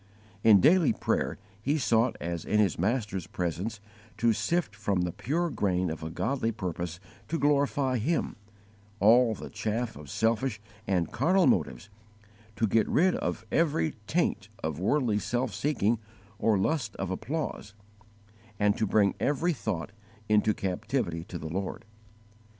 In 0.43 0.59
daily 0.61 0.93
prayer 0.93 1.37
he 1.61 1.77
sought 1.77 2.17
as 2.19 2.43
in 2.43 2.59
his 2.59 2.79
Master's 2.79 3.27
presence 3.27 3.79
to 4.17 4.33
sift 4.33 4.75
from 4.75 5.01
the 5.01 5.11
pure 5.11 5.51
grain 5.51 5.91
of 5.91 6.01
a 6.01 6.09
godly 6.09 6.51
purpose 6.51 6.99
to 7.27 7.37
glorify 7.37 7.99
Him, 7.99 8.35
all 8.99 9.35
the 9.35 9.51
chaff 9.51 9.95
of 9.95 10.09
selfish 10.09 10.59
and 10.87 11.11
carnal 11.11 11.45
motives, 11.45 11.91
to 12.55 12.65
get 12.65 12.89
rid 12.89 13.13
of 13.13 13.45
every 13.51 13.93
taint 14.07 14.49
of 14.63 14.79
worldly 14.79 15.19
self 15.19 15.53
seeking 15.53 15.99
or 16.39 16.57
lust 16.57 16.95
of 16.95 17.11
applause, 17.11 17.75
and 18.59 18.75
to 18.79 18.87
bring 18.87 19.13
every 19.19 19.53
thought 19.53 19.91
into 20.27 20.55
captivity 20.55 21.23
to 21.25 21.37
the 21.37 21.47
Lord. 21.49 21.85